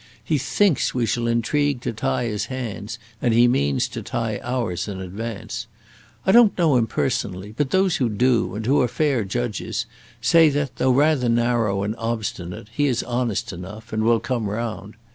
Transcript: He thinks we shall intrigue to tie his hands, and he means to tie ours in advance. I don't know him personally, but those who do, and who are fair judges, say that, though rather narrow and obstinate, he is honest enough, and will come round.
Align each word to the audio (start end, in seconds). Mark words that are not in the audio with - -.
He 0.23 0.39
thinks 0.39 0.95
we 0.95 1.05
shall 1.05 1.27
intrigue 1.27 1.81
to 1.81 1.93
tie 1.93 2.23
his 2.23 2.45
hands, 2.45 2.97
and 3.21 3.35
he 3.35 3.47
means 3.47 3.87
to 3.89 4.01
tie 4.01 4.39
ours 4.41 4.87
in 4.87 4.99
advance. 4.99 5.67
I 6.25 6.31
don't 6.31 6.57
know 6.57 6.75
him 6.75 6.87
personally, 6.87 7.53
but 7.55 7.69
those 7.69 7.97
who 7.97 8.09
do, 8.09 8.55
and 8.55 8.65
who 8.65 8.81
are 8.81 8.87
fair 8.87 9.23
judges, 9.23 9.85
say 10.19 10.49
that, 10.49 10.77
though 10.77 10.89
rather 10.89 11.29
narrow 11.29 11.83
and 11.83 11.95
obstinate, 11.99 12.69
he 12.71 12.87
is 12.87 13.03
honest 13.03 13.53
enough, 13.53 13.93
and 13.93 14.01
will 14.03 14.19
come 14.19 14.49
round. 14.49 14.95